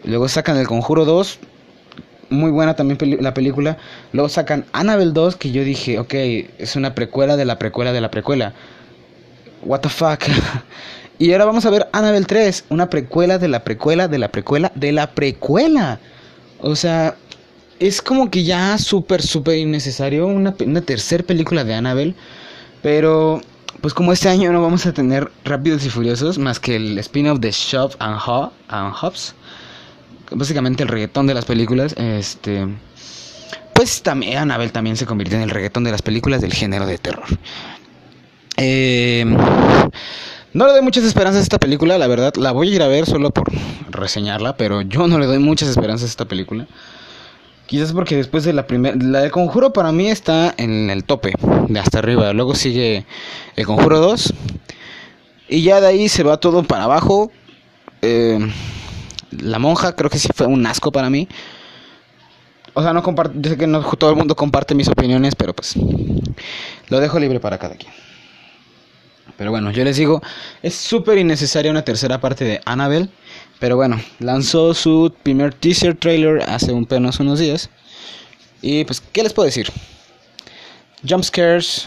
Luego 0.05 0.29
sacan 0.29 0.57
el 0.57 0.67
conjuro 0.67 1.05
2. 1.05 1.39
Muy 2.31 2.51
buena 2.51 2.75
también 2.77 2.99
la 3.23 3.33
película. 3.33 3.79
Luego 4.13 4.29
sacan 4.29 4.67
Annabelle 4.73 5.13
2 5.13 5.37
que 5.37 5.51
yo 5.51 5.65
dije, 5.65 5.99
ok, 5.99 6.15
es 6.59 6.77
una 6.77 6.95
precuela 6.95 7.37
de 7.37 7.45
la 7.45 7.59
precuela 7.59 7.93
de 7.93 8.01
la 8.01 8.11
precuela. 8.11 8.53
What 9.65 9.81
the 9.81 9.89
fuck. 9.89 10.25
y 11.19 11.33
ahora 11.33 11.47
vamos 11.47 11.65
a 11.65 11.71
ver 11.71 11.89
Annabelle 11.93 12.27
3, 12.27 12.67
una 12.69 12.91
precuela 12.91 13.39
de 13.39 13.49
la 13.49 13.65
precuela 13.65 14.09
de 14.09 14.19
la 14.19 14.29
precuela 14.29 14.71
de 14.75 14.93
la 14.93 15.11
precuela. 15.13 16.01
O 16.61 16.77
sea, 16.77 17.17
es 17.81 18.03
como 18.03 18.31
que 18.31 18.45
ya 18.45 18.79
súper, 18.79 19.23
súper 19.23 19.59
innecesario 19.59 20.27
una, 20.27 20.55
tercera 20.55 21.25
película 21.25 21.65
de 21.65 21.75
Annabelle. 21.75 22.15
Pero, 22.83 23.41
pues 23.81 23.95
como 23.95 24.13
este 24.13 24.29
año 24.29 24.53
no 24.53 24.63
vamos 24.63 24.87
a 24.87 24.93
tener 24.93 25.31
Rápidos 25.45 25.85
y 25.85 25.91
Furiosos, 25.91 26.39
más 26.39 26.61
que 26.61 26.77
el 26.77 26.99
spin-off 26.99 27.41
de 27.41 27.51
Shop 27.51 27.93
and, 27.99 28.19
Ho. 28.25 28.53
Básicamente 30.31 30.83
el 30.83 30.89
reggaetón 30.89 31.27
de 31.27 31.35
las 31.35 31.45
películas. 31.45 31.95
Este... 31.97 32.67
Pues 33.75 34.03
también 34.03 34.39
Annabelle 34.39 34.73
también 34.73 34.97
se 34.97 35.07
convirtió 35.07 35.37
en 35.37 35.45
el 35.45 35.51
reggaetón 35.51 35.85
de 35.85 35.93
las 35.93 36.03
películas 36.03 36.41
del 36.41 36.53
género 36.53 36.85
de 36.85 36.99
terror. 36.99 37.27
Eh, 38.57 39.25
no 40.53 40.67
le 40.67 40.73
doy 40.73 40.83
muchas 40.83 41.05
esperanzas 41.05 41.39
a 41.39 41.43
esta 41.45 41.59
película, 41.59 41.97
la 41.97 42.09
verdad. 42.09 42.35
La 42.35 42.51
voy 42.51 42.73
a 42.73 42.75
ir 42.75 42.83
a 42.83 42.89
ver 42.89 43.07
solo 43.07 43.31
por 43.31 43.53
reseñarla, 43.91 44.57
pero 44.57 44.83
yo 44.83 45.07
no 45.07 45.21
le 45.21 45.27
doy 45.27 45.39
muchas 45.39 45.69
esperanzas 45.69 46.09
a 46.09 46.11
esta 46.11 46.25
película. 46.25 46.67
Quizás 47.69 47.93
porque 47.93 48.17
después 48.17 48.45
de 48.45 48.55
la 48.55 48.67
primera... 48.67 48.97
La 48.99 49.21
de 49.21 49.31
Conjuro 49.31 49.75
para 49.75 49.93
mí 49.93 50.09
está 50.09 50.55
en 50.57 50.89
el 50.89 51.05
tope, 51.05 51.35
de 51.69 51.79
hasta 51.79 51.99
arriba. 51.99 52.33
Luego 52.33 52.55
sigue 52.55 53.05
el 53.57 53.67
Conjuro 53.67 54.01
2. 54.01 54.33
Y 55.51 55.63
ya 55.63 55.79
de 55.79 55.87
ahí 55.87 56.09
se 56.09 56.23
va 56.23 56.39
todo 56.39 56.63
para 56.63 56.85
abajo. 56.85 57.31
Eh, 58.01 58.39
la 59.33 59.59
monja 59.59 59.95
creo 59.95 60.09
que 60.09 60.19
sí 60.19 60.31
fue 60.35 60.47
un 60.47 60.67
asco 60.67 60.91
para 60.91 61.11
mí. 61.11 61.29
O 62.73 62.83
sea, 62.83 62.95
no 62.95 63.03
comparto, 63.03 63.35
yo 63.37 63.51
sé 63.51 63.59
que 63.59 63.67
no 63.67 63.83
todo 63.83 64.11
el 64.11 64.17
mundo 64.17 64.35
comparte 64.35 64.75
mis 64.75 64.89
opiniones, 64.89 65.35
pero 65.35 65.55
pues 65.55 65.75
lo 66.89 67.01
dejo 67.01 67.19
libre 67.19 67.39
para 67.39 67.59
cada 67.59 67.75
quien. 67.75 67.93
Pero 69.39 69.53
bueno, 69.53 69.71
yo 69.71 69.85
les 69.85 69.97
digo, 69.97 70.21
es 70.63 70.75
súper 70.75 71.17
innecesaria 71.17 71.71
una 71.71 71.85
tercera 71.85 72.21
parte 72.21 72.45
de 72.45 72.61
Annabelle. 72.65 73.09
Pero 73.61 73.77
bueno, 73.77 74.01
lanzó 74.19 74.75
su 74.75 75.15
primer 75.23 75.55
teaser 75.55 75.95
trailer 75.97 76.43
hace 76.43 76.73
un 76.73 76.85
penos 76.85 77.21
unos 77.21 77.39
días. 77.39 77.71
Y 78.63 78.85
pues, 78.85 79.01
¿qué 79.01 79.23
les 79.23 79.33
puedo 79.33 79.47
decir? 79.47 79.71
Jump 81.09 81.23
scares, 81.23 81.85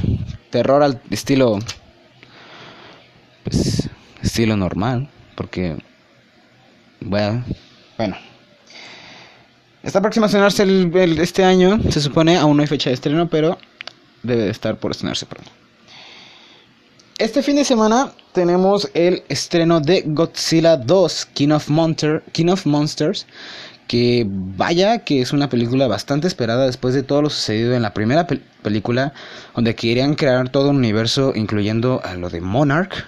terror 0.50 0.82
al 0.82 1.02
estilo. 1.10 1.60
Pues, 3.44 3.90
estilo 4.24 4.56
normal. 4.56 5.10
Porque. 5.36 5.78
Bueno, 7.02 7.44
bueno. 7.98 8.18
Está 9.84 10.00
próxima 10.00 10.28
a 10.28 10.28
estrenarse 10.28 10.64
el, 10.64 11.20
este 11.20 11.44
año, 11.44 11.82
se 11.90 12.00
supone, 12.00 12.38
aún 12.38 12.56
no 12.56 12.62
hay 12.62 12.68
fecha 12.68 12.92
de 12.92 12.94
estreno, 12.94 13.28
pero 13.28 13.58
debe 14.24 14.44
de 14.44 14.52
estar 14.52 14.78
por 14.78 14.92
estrenarse 14.92 15.26
pronto. 15.26 15.52
Este 17.22 17.44
fin 17.44 17.56
de 17.56 17.66
semana 17.66 18.14
tenemos 18.34 18.90
el 18.96 19.22
estreno 19.30 19.80
de 19.80 20.02
Godzilla 20.08 20.76
2, 20.76 21.28
King 21.36 21.50
of, 21.50 21.70
King 22.32 22.48
of 22.48 22.66
Monsters, 22.66 23.28
que 23.88 24.26
vaya 24.28 25.04
que 25.04 25.22
es 25.22 25.32
una 25.32 25.48
película 25.48 25.86
bastante 25.86 26.28
esperada 26.28 26.66
después 26.66 26.96
de 26.96 27.04
todo 27.04 27.22
lo 27.22 27.30
sucedido 27.30 27.76
en 27.76 27.84
la 27.84 27.94
primera 27.94 28.26
película, 28.26 29.14
donde 29.54 29.76
querían 29.76 30.16
crear 30.16 30.50
todo 30.50 30.72
un 30.72 30.78
universo 30.78 31.34
incluyendo 31.36 32.02
a 32.04 32.16
lo 32.16 32.32
de 32.32 32.42
Monarch. 32.42 33.06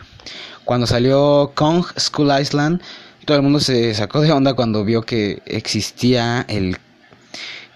Cuando 0.63 0.86
salió 0.86 1.51
Kong 1.55 1.84
School 1.98 2.39
Island, 2.39 2.84
todo 3.25 3.38
el 3.38 3.41
mundo 3.41 3.60
se 3.60 3.96
sacó 3.96 4.22
de 4.22 4.32
onda 4.32 4.53
cuando 4.53 4.86
vio 4.86 5.01
que 5.01 5.41
existía 5.48 6.46
el 6.50 6.77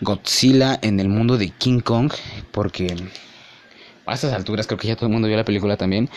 Godzilla 0.02 0.78
en 0.84 1.00
el 1.00 1.10
mundo 1.10 1.36
de 1.40 1.50
King 1.50 1.80
Kong, 1.80 2.14
porque 2.52 2.96
a 4.08 4.14
estas 4.14 4.34
alturas 4.34 4.68
creo 4.68 4.78
que 4.80 4.88
ya 4.88 4.96
todo 4.96 5.08
el 5.08 5.14
mundo 5.14 5.28
vio 5.28 5.38
la 5.38 5.46
película 5.46 5.78
también. 5.78 6.10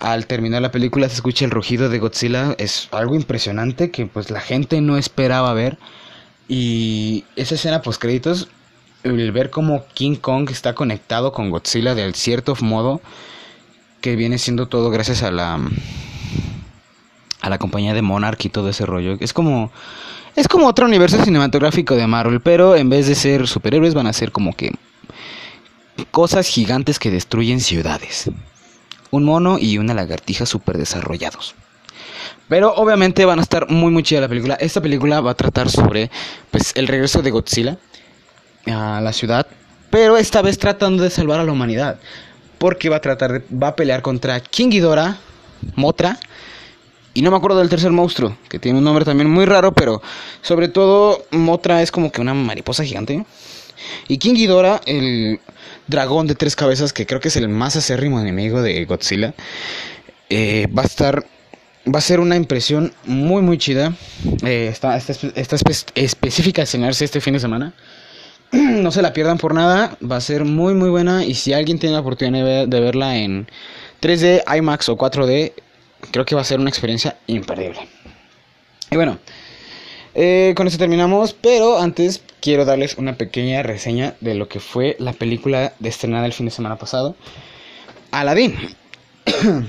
Al 0.00 0.26
terminar 0.26 0.62
la 0.62 0.72
película 0.72 1.08
se 1.08 1.16
escucha 1.16 1.44
el 1.44 1.50
rugido 1.50 1.90
de 1.90 1.98
Godzilla, 1.98 2.54
es 2.58 2.88
algo 2.90 3.14
impresionante 3.14 3.90
que 3.90 4.06
pues 4.06 4.30
la 4.30 4.40
gente 4.40 4.80
no 4.80 4.96
esperaba 4.96 5.52
ver. 5.52 5.78
Y 6.48 7.24
esa 7.36 7.54
escena 7.54 7.82
post 7.82 8.00
créditos, 8.00 8.48
el 9.02 9.30
ver 9.32 9.50
cómo 9.50 9.84
King 9.94 10.16
Kong 10.16 10.50
está 10.50 10.74
conectado 10.74 11.32
con 11.32 11.50
Godzilla 11.50 11.94
de 11.94 12.12
cierto 12.14 12.56
modo, 12.60 13.00
que 14.00 14.16
viene 14.16 14.38
siendo 14.38 14.66
todo 14.66 14.90
gracias 14.90 15.22
a 15.22 15.30
la 15.30 15.60
a 17.42 17.48
la 17.48 17.58
compañía 17.58 17.94
de 17.94 18.02
Monarch 18.02 18.44
y 18.44 18.48
todo 18.48 18.68
ese 18.70 18.86
rollo. 18.86 19.16
Es 19.20 19.32
como 19.32 19.70
es 20.36 20.48
como 20.48 20.66
otro 20.66 20.86
universo 20.86 21.22
cinematográfico 21.22 21.96
de 21.96 22.06
Marvel, 22.06 22.40
pero 22.40 22.76
en 22.76 22.88
vez 22.88 23.06
de 23.06 23.14
ser 23.14 23.46
superhéroes 23.46 23.94
van 23.94 24.06
a 24.06 24.12
ser 24.12 24.32
como 24.32 24.54
que 24.54 24.72
cosas 26.10 26.48
gigantes 26.48 26.98
que 26.98 27.10
destruyen 27.10 27.60
ciudades. 27.60 28.30
Un 29.10 29.24
mono 29.24 29.58
y 29.58 29.78
una 29.78 29.94
lagartija 29.94 30.46
super 30.46 30.78
desarrollados. 30.78 31.54
Pero 32.48 32.74
obviamente 32.74 33.24
van 33.24 33.38
a 33.38 33.42
estar 33.42 33.70
muy 33.70 33.90
muy 33.90 34.02
chida 34.02 34.20
la 34.20 34.28
película. 34.28 34.54
Esta 34.54 34.80
película 34.80 35.20
va 35.20 35.32
a 35.32 35.34
tratar 35.34 35.70
sobre 35.70 36.10
pues 36.50 36.72
el 36.74 36.88
regreso 36.88 37.22
de 37.22 37.30
Godzilla 37.30 37.78
a 38.66 39.00
la 39.00 39.12
ciudad, 39.12 39.46
pero 39.90 40.16
esta 40.16 40.42
vez 40.42 40.58
tratando 40.58 41.02
de 41.02 41.10
salvar 41.10 41.40
a 41.40 41.44
la 41.44 41.52
humanidad, 41.52 41.98
porque 42.58 42.88
va 42.88 42.96
a 42.96 43.00
tratar 43.00 43.32
de, 43.32 43.56
va 43.56 43.68
a 43.68 43.76
pelear 43.76 44.02
contra 44.02 44.40
King 44.40 44.70
Ghidorah, 44.70 45.16
Motra 45.76 46.18
y 47.12 47.22
no 47.22 47.30
me 47.30 47.36
acuerdo 47.36 47.58
del 47.58 47.68
tercer 47.68 47.90
monstruo, 47.90 48.36
que 48.48 48.58
tiene 48.58 48.78
un 48.78 48.84
nombre 48.84 49.04
también 49.04 49.28
muy 49.28 49.44
raro, 49.44 49.72
pero 49.72 50.00
sobre 50.42 50.68
todo 50.68 51.24
Motra 51.30 51.82
es 51.82 51.90
como 51.90 52.12
que 52.12 52.20
una 52.20 52.34
mariposa 52.34 52.84
gigante. 52.84 53.24
Y 54.08 54.18
King 54.18 54.34
Ghidorah, 54.34 54.80
el 54.86 55.40
dragón 55.86 56.26
de 56.26 56.34
tres 56.34 56.56
cabezas, 56.56 56.92
que 56.92 57.06
creo 57.06 57.20
que 57.20 57.28
es 57.28 57.36
el 57.36 57.48
más 57.48 57.76
acérrimo 57.76 58.20
enemigo 58.20 58.62
de 58.62 58.84
Godzilla, 58.84 59.34
eh, 60.28 60.66
va 60.76 60.82
a 60.82 60.86
estar 60.86 61.24
va 61.86 61.98
a 61.98 62.02
ser 62.02 62.20
una 62.20 62.36
impresión 62.36 62.92
muy 63.04 63.42
muy 63.42 63.58
chida. 63.58 63.94
Eh, 64.44 64.68
está, 64.70 64.96
está, 64.96 65.12
está 65.34 65.56
específica 65.94 66.62
de 66.62 66.64
estrenarse 66.64 67.04
este 67.04 67.20
fin 67.20 67.34
de 67.34 67.40
semana. 67.40 67.74
no 68.52 68.90
se 68.90 69.02
la 69.02 69.12
pierdan 69.12 69.38
por 69.38 69.54
nada. 69.54 69.96
Va 70.00 70.16
a 70.16 70.20
ser 70.20 70.44
muy 70.44 70.74
muy 70.74 70.90
buena. 70.90 71.24
Y 71.24 71.34
si 71.34 71.52
alguien 71.52 71.78
tiene 71.78 71.94
la 71.94 72.00
oportunidad 72.00 72.68
de 72.68 72.80
verla 72.80 73.16
en 73.16 73.48
3D, 74.00 74.42
IMAX 74.56 74.88
o 74.88 74.96
4D, 74.96 75.52
creo 76.10 76.24
que 76.24 76.34
va 76.34 76.40
a 76.40 76.44
ser 76.44 76.60
una 76.60 76.70
experiencia 76.70 77.16
imperdible. 77.26 77.88
Y 78.90 78.96
bueno, 78.96 79.18
eh, 80.14 80.54
con 80.56 80.66
esto 80.66 80.78
terminamos, 80.78 81.34
pero 81.34 81.78
antes 81.78 82.22
quiero 82.40 82.64
darles 82.64 82.96
una 82.98 83.16
pequeña 83.16 83.62
reseña 83.62 84.14
de 84.20 84.34
lo 84.34 84.48
que 84.48 84.60
fue 84.60 84.96
la 84.98 85.12
película 85.12 85.72
de 85.78 85.88
estrenada 85.88 86.26
el 86.26 86.32
fin 86.32 86.46
de 86.46 86.52
semana 86.52 86.76
pasado, 86.76 87.14
Aladdin. 88.10 88.56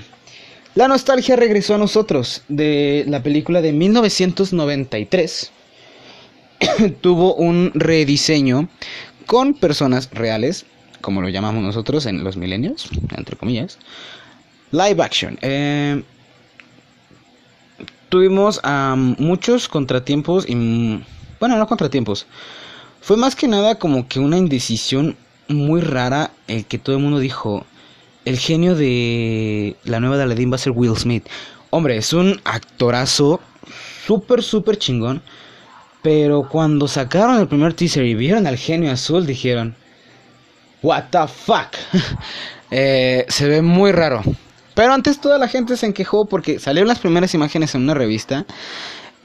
la 0.75 0.87
nostalgia 0.87 1.35
regresó 1.35 1.75
a 1.75 1.77
nosotros 1.77 2.43
de 2.47 3.03
la 3.07 3.21
película 3.21 3.61
de 3.61 3.71
1993. 3.71 5.51
Tuvo 7.01 7.35
un 7.35 7.71
rediseño 7.73 8.69
con 9.25 9.53
personas 9.53 10.09
reales, 10.11 10.65
como 11.01 11.21
lo 11.21 11.29
llamamos 11.29 11.63
nosotros 11.63 12.05
en 12.05 12.23
los 12.23 12.37
milenios, 12.37 12.89
entre 13.15 13.37
comillas. 13.37 13.77
Live 14.71 15.03
action. 15.03 15.37
Eh, 15.41 16.01
tuvimos 18.11 18.61
muchos 19.17 19.69
contratiempos 19.69 20.45
y... 20.47 21.01
Bueno, 21.39 21.57
no 21.57 21.65
contratiempos. 21.65 22.27
Fue 23.01 23.17
más 23.17 23.35
que 23.35 23.47
nada 23.47 23.79
como 23.79 24.07
que 24.07 24.19
una 24.19 24.37
indecisión 24.37 25.15
muy 25.47 25.81
rara 25.81 26.31
el 26.47 26.65
que 26.65 26.77
todo 26.77 26.97
el 26.97 27.01
mundo 27.01 27.17
dijo, 27.17 27.65
el 28.25 28.37
genio 28.37 28.75
de 28.75 29.75
la 29.85 29.99
nueva 29.99 30.17
de 30.17 30.23
Aladdin 30.23 30.51
va 30.51 30.55
a 30.55 30.59
ser 30.59 30.73
Will 30.73 30.95
Smith. 30.95 31.25
Hombre, 31.71 31.97
es 31.97 32.13
un 32.13 32.39
actorazo 32.43 33.39
súper, 34.05 34.43
súper 34.43 34.77
chingón. 34.77 35.23
Pero 36.03 36.47
cuando 36.49 36.87
sacaron 36.87 37.39
el 37.39 37.47
primer 37.47 37.73
teaser 37.73 38.05
y 38.05 38.15
vieron 38.15 38.45
al 38.45 38.57
genio 38.57 38.91
azul, 38.91 39.25
dijeron, 39.25 39.75
What 40.83 41.05
the 41.11 41.27
fuck? 41.27 41.77
Eh, 42.73 43.25
se 43.27 43.49
ve 43.49 43.61
muy 43.61 43.91
raro. 43.91 44.21
Pero 44.73 44.93
antes 44.93 45.19
toda 45.19 45.37
la 45.37 45.47
gente 45.47 45.77
se 45.77 45.85
enquejó 45.85 46.25
porque 46.25 46.59
salieron 46.59 46.87
las 46.87 46.99
primeras 46.99 47.33
imágenes 47.33 47.75
en 47.75 47.83
una 47.83 47.93
revista. 47.93 48.45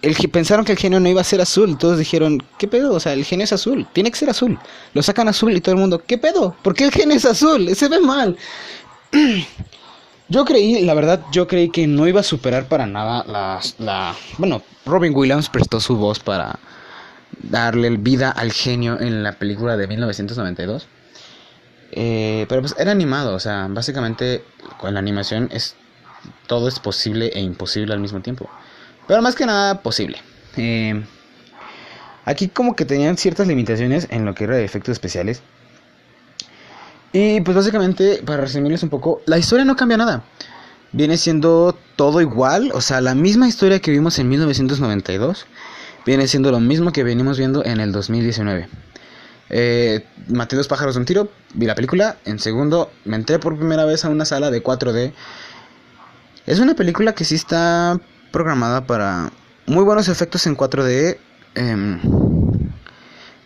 El, 0.03 0.15
pensaron 0.31 0.65
que 0.65 0.73
el 0.73 0.79
genio 0.79 1.00
no 1.00 1.09
iba 1.09 1.21
a 1.21 1.25
ser 1.25 1.41
azul. 1.41 1.79
Todos 1.79 1.99
dijeron, 1.99 2.43
¿qué 2.59 2.69
pedo? 2.69 2.95
O 2.95 3.00
sea, 3.00 3.12
el 3.12 3.25
genio 3.25 3.45
es 3.45 3.53
azul. 3.53 3.87
Tiene 3.93 4.11
que 4.11 4.19
ser 4.19 4.31
azul. 4.31 4.59
Lo 4.95 5.03
sacan 5.03 5.29
azul 5.29 5.53
y 5.57 5.61
todo 5.61 5.75
el 5.75 5.81
mundo, 5.81 6.03
¿qué 6.07 6.19
pedo? 6.19 6.57
¿Por 6.62 6.75
qué 6.75 6.85
el 6.85 6.93
genio 6.93 7.17
es 7.17 7.25
azul? 7.25 7.75
Se 7.75 7.88
ve 7.88 8.00
mal. 8.00 8.37
Yo 10.29 10.45
creí, 10.45 10.83
la 10.83 10.95
verdad, 10.95 11.21
yo 11.31 11.47
creí 11.47 11.71
que 11.71 11.87
no 11.87 12.09
iba 12.09 12.19
a 12.19 12.25
superar 12.25 12.67
para 12.67 12.85
nada 12.85 13.25
la, 13.29 13.61
la... 13.79 14.12
Bueno, 14.38 14.61
Robin 14.85 15.15
Williams 15.15 15.49
prestó 15.49 15.79
su 15.79 15.97
voz 15.97 16.19
para 16.19 16.59
darle 17.43 17.91
vida 17.91 18.33
al 18.33 18.50
genio 18.53 19.00
en 19.00 19.23
la 19.23 19.38
película 19.38 19.76
de 19.76 19.87
1992. 19.87 20.88
Eh, 21.93 22.47
pero 22.49 22.61
pues 22.61 22.75
era 22.78 22.90
animado, 22.90 23.35
o 23.35 23.40
sea, 23.40 23.69
básicamente 23.71 24.45
con 24.78 24.95
la 24.95 25.00
animación 25.00 25.49
es 25.52 25.76
todo 26.47 26.69
es 26.69 26.78
posible 26.78 27.31
e 27.35 27.40
imposible 27.40 27.93
al 27.93 28.00
mismo 28.00 28.21
tiempo. 28.21 28.49
Pero 29.07 29.23
más 29.23 29.35
que 29.35 29.47
nada 29.47 29.83
posible. 29.83 30.19
Eh, 30.57 31.05
aquí 32.25 32.49
como 32.49 32.75
que 32.75 32.85
tenían 32.85 33.16
ciertas 33.16 33.47
limitaciones 33.47 34.09
en 34.11 34.25
lo 34.25 34.35
que 34.35 34.45
era 34.45 34.57
de 34.57 34.64
efectos 34.64 34.93
especiales. 34.93 35.43
Y 37.12 37.40
pues 37.40 37.57
básicamente, 37.57 38.23
para 38.25 38.43
resumirles 38.43 38.83
un 38.83 38.90
poco, 38.90 39.23
la 39.26 39.38
historia 39.38 39.64
no 39.64 39.76
cambia 39.76 39.97
nada. 39.97 40.25
Viene 40.93 41.16
siendo 41.16 41.76
todo 41.97 42.21
igual, 42.21 42.71
o 42.75 42.81
sea, 42.81 43.00
la 43.00 43.14
misma 43.14 43.49
historia 43.49 43.81
que 43.81 43.90
vimos 43.90 44.19
en 44.19 44.28
1992. 44.28 45.47
Viene 46.05 46.28
siendo 46.28 46.50
lo 46.50 46.61
mismo 46.61 46.93
que 46.93 47.05
venimos 47.05 47.38
viendo 47.38 47.64
en 47.64 47.81
el 47.81 47.90
2019. 47.93 48.69
Eh, 49.49 50.05
maté 50.29 50.57
dos 50.57 50.69
pájaros 50.69 50.95
de 50.95 51.00
un 51.00 51.07
tiro, 51.07 51.31
vi 51.55 51.67
la 51.67 51.75
película. 51.75 52.17
En 52.25 52.38
segundo, 52.38 52.91
me 53.05 53.17
entré 53.17 53.38
por 53.38 53.57
primera 53.57 53.85
vez 53.85 54.05
a 54.05 54.09
una 54.09 54.25
sala 54.25 54.50
de 54.50 54.62
4D. 54.62 55.12
Es 56.47 56.59
una 56.59 56.75
película 56.75 57.15
que 57.15 57.25
sí 57.25 57.35
está 57.35 57.99
programada 58.33 58.87
para 58.87 59.33
muy 59.67 59.85
buenos 59.85 60.09
efectos 60.09 60.47
en 60.47 60.57
4D. 60.57 61.19
Em, 61.55 62.00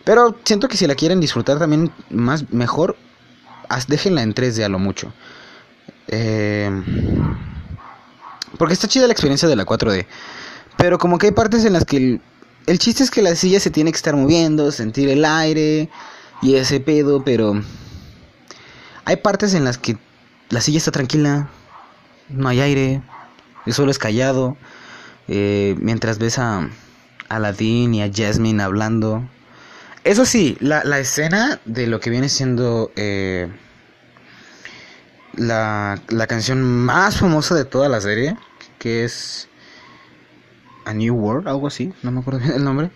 pero 0.03 0.37
siento 0.43 0.67
que 0.67 0.77
si 0.77 0.87
la 0.87 0.95
quieren 0.95 1.19
disfrutar 1.19 1.59
también 1.59 1.91
más 2.09 2.51
mejor, 2.51 2.95
déjenla 3.87 4.21
en 4.21 4.33
3D 4.33 4.63
a 4.63 4.69
lo 4.69 4.79
mucho. 4.79 5.13
Em, 6.07 6.83
porque 8.57 8.73
está 8.73 8.87
chida 8.87 9.07
la 9.07 9.13
experiencia 9.13 9.47
de 9.47 9.55
la 9.55 9.65
4D. 9.65 10.07
Pero 10.77 10.97
como 10.97 11.17
que 11.17 11.27
hay 11.27 11.31
partes 11.31 11.63
en 11.65 11.73
las 11.73 11.85
que 11.85 12.19
el 12.71 12.79
chiste 12.79 13.03
es 13.03 13.11
que 13.11 13.21
la 13.21 13.35
silla 13.35 13.59
se 13.59 13.69
tiene 13.69 13.91
que 13.91 13.97
estar 13.97 14.15
moviendo, 14.15 14.71
sentir 14.71 15.09
el 15.09 15.25
aire 15.25 15.89
y 16.41 16.55
ese 16.55 16.79
pedo, 16.79 17.21
pero 17.21 17.61
hay 19.03 19.17
partes 19.17 19.53
en 19.53 19.65
las 19.65 19.77
que 19.77 19.97
la 20.49 20.61
silla 20.61 20.77
está 20.77 20.91
tranquila, 20.91 21.49
no 22.29 22.47
hay 22.47 22.61
aire, 22.61 23.01
el 23.65 23.73
suelo 23.73 23.91
es 23.91 23.99
callado, 23.99 24.55
eh, 25.27 25.75
mientras 25.79 26.17
ves 26.17 26.39
a 26.39 26.69
Aladdin 27.27 27.93
y 27.93 28.03
a 28.03 28.11
Jasmine 28.13 28.63
hablando. 28.63 29.29
Eso 30.05 30.23
sí, 30.23 30.55
la, 30.61 30.81
escena 30.97 31.59
de 31.65 31.87
lo 31.87 31.99
que 31.99 32.09
viene 32.09 32.29
siendo 32.29 32.93
eh, 32.95 33.51
la, 35.33 36.01
la 36.07 36.27
canción 36.27 36.63
más 36.63 37.17
famosa 37.17 37.53
de 37.53 37.65
toda 37.65 37.89
la 37.89 37.99
serie, 37.99 38.37
que 38.79 39.03
es 39.03 39.49
a 40.85 40.93
New 40.93 41.15
World, 41.15 41.47
algo 41.47 41.67
así, 41.67 41.93
no 42.03 42.11
me 42.11 42.21
acuerdo 42.21 42.39
bien 42.39 42.53
el 42.53 42.63
nombre. 42.63 42.89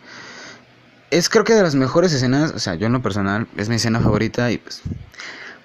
Es 1.12 1.30
creo 1.30 1.44
que 1.44 1.54
de 1.54 1.62
las 1.62 1.76
mejores 1.76 2.12
escenas, 2.14 2.52
o 2.52 2.60
sea, 2.60 2.76
yo 2.76 2.88
en 2.88 2.94
lo 2.94 3.02
personal 3.02 3.48
es 3.58 3.70
mi 3.70 3.76
escena 3.76 4.00
favorita 4.00 4.52
y 4.52 4.58
pues 4.58 4.82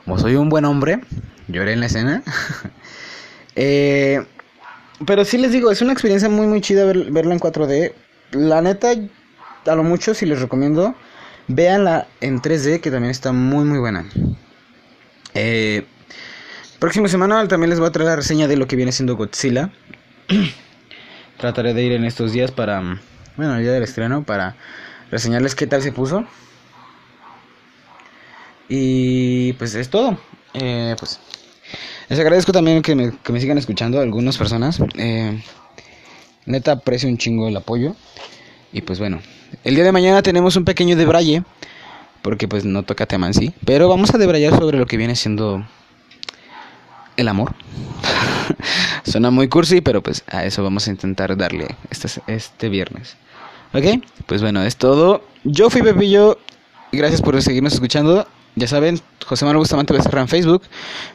como 0.05 0.19
soy 0.19 0.37
un 0.37 0.49
buen 0.49 0.65
hombre, 0.65 1.01
lloré 1.49 1.73
en 1.73 1.81
la 1.81 1.87
escena. 1.87 2.23
eh, 3.57 4.25
pero 5.07 5.25
sí 5.25 5.39
les 5.39 5.53
digo, 5.53 5.71
es 5.71 5.83
una 5.83 5.93
experiencia 5.93 6.29
muy 6.29 6.47
muy 6.47 6.61
chida 6.61 6.85
verla 6.85 7.35
en 7.35 7.41
4D. 7.41 7.93
La 8.33 8.61
neta, 8.61 8.93
a 9.67 9.75
lo 9.75 9.83
mucho, 9.83 10.15
si 10.15 10.27
les 10.27 10.41
recomiendo, 10.41 10.95
véanla 11.49 12.07
en 12.21 12.41
3D, 12.41 12.81
que 12.81 12.91
también 12.91 13.11
está 13.11 13.33
muy, 13.33 13.65
muy 13.65 13.79
buena. 13.79 14.07
Eh, 15.35 15.85
próxima 16.79 17.09
semana 17.09 17.47
también 17.49 17.71
les 17.71 17.79
voy 17.79 17.89
a 17.89 17.93
traer 17.93 18.09
la 18.09 18.17
reseña 18.17 18.49
de 18.49 18.57
lo 18.57 18.67
que 18.67 18.77
viene 18.77 18.93
siendo 18.93 19.17
Godzilla. 19.17 19.71
Trataré 21.41 21.73
de 21.73 21.83
ir 21.83 21.93
en 21.93 22.05
estos 22.05 22.33
días 22.33 22.51
para, 22.51 22.81
bueno, 23.37 23.57
el 23.57 23.63
día 23.63 23.73
del 23.73 23.83
estreno, 23.83 24.25
para 24.25 24.57
reseñarles 25.11 25.55
qué 25.55 25.67
tal 25.67 25.81
se 25.81 25.91
puso. 25.91 26.27
Y 28.69 29.55
pues 29.55 29.75
es 29.75 29.89
todo. 29.89 30.19
Eh, 30.53 30.95
pues 30.99 31.19
les 32.11 32.19
agradezco 32.19 32.53
también 32.53 32.83
que 32.83 32.95
me, 32.95 33.13
que 33.23 33.33
me 33.33 33.41
sigan 33.41 33.57
escuchando 33.57 34.01
algunas 34.01 34.37
personas. 34.37 34.81
Eh, 34.97 35.43
neta 36.45 36.73
aprecio 36.73 37.09
un 37.09 37.17
chingo 37.17 37.49
el 37.49 37.57
apoyo. 37.57 37.97
Y 38.73 38.83
pues 38.83 38.99
bueno, 38.99 39.21
el 39.65 39.75
día 39.75 39.85
de 39.85 39.93
mañana 39.93 40.23
tenemos 40.23 40.57
un 40.57 40.65
pequeño 40.65 40.95
debraye. 40.95 41.43
Porque 42.21 42.49
pues 42.49 42.67
no 42.67 42.83
toca 42.83 43.07
tema 43.07 43.29
en 43.29 43.35
sí. 43.35 43.55
Pero 43.65 43.89
vamos 43.89 44.15
a 44.15 44.19
debrayar 44.19 44.55
sobre 44.59 44.77
lo 44.77 44.87
que 44.87 44.99
viene 44.99 45.17
siendo 45.17 45.67
el 47.17 47.29
amor. 47.29 47.55
Suena 49.11 49.31
muy 49.31 49.49
cursi, 49.49 49.81
pero 49.81 50.03
pues 50.03 50.23
a 50.29 50.45
eso 50.45 50.63
vamos 50.63 50.87
a 50.87 50.91
intentar 50.91 51.37
darle 51.37 51.75
este, 51.91 52.09
este 52.29 52.69
viernes. 52.69 53.17
¿Ok? 53.73 54.03
Pues 54.27 54.41
bueno, 54.41 54.63
es 54.63 54.77
todo. 54.77 55.23
Yo 55.45 55.69
fui 55.71 55.83
Pepillo. 55.83 56.39
Gracias 56.93 57.21
por 57.21 57.41
seguirnos 57.43 57.75
escuchando. 57.75 58.27
Ya 58.57 58.67
saben, 58.67 59.01
José 59.25 59.45
Manuel 59.45 59.61
Bustamante 59.61 59.93
Becerra 59.93 60.21
en 60.21 60.29
Facebook. 60.29 60.63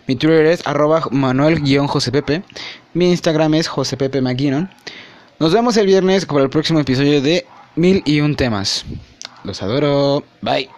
Mi 0.08 0.16
Twitter 0.16 0.46
es 0.46 0.66
arroba 0.68 1.04
manuel-josepepe. 1.12 2.44
Mi 2.94 3.12
Instagram 3.12 3.56
es 3.56 3.68
josepepe 3.68 4.22
Nos 4.22 5.54
vemos 5.54 5.78
el 5.78 5.86
viernes 5.86 6.26
con 6.26 6.42
el 6.42 6.50
próximo 6.50 6.80
episodio 6.80 7.22
de 7.22 7.46
Mil 7.76 8.04
y 8.06 8.22
un 8.22 8.36
temas. 8.36 8.86
Los 9.44 9.62
adoro. 9.62 10.24
Bye. 10.42 10.70